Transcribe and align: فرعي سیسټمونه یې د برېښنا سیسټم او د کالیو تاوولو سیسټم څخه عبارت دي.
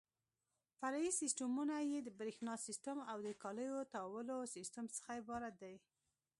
فرعي 0.79 1.11
سیسټمونه 1.21 1.75
یې 1.89 1.99
د 2.03 2.09
برېښنا 2.19 2.53
سیسټم 2.65 2.97
او 3.11 3.17
د 3.25 3.29
کالیو 3.43 3.89
تاوولو 3.93 4.37
سیسټم 4.55 4.85
څخه 4.95 5.09
عبارت 5.19 5.53
دي. 5.63 5.75